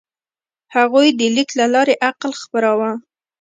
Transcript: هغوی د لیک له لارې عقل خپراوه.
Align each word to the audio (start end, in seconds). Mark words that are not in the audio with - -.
هغوی 0.75 1.07
د 1.19 1.21
لیک 1.35 1.49
له 1.59 1.65
لارې 1.73 1.95
عقل 2.09 2.31
خپراوه. 2.43 2.91